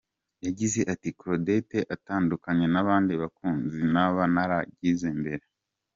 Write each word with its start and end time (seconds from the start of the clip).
Yagize 0.45 0.79
ati 0.93 1.09
“Claudette 1.19 1.79
atandukanye 1.95 2.65
n’ 2.73 2.75
abandi 2.83 3.13
bakunzi 3.21 3.79
naba 3.93 4.21
naragize 4.33 5.07
mbere. 5.19 5.43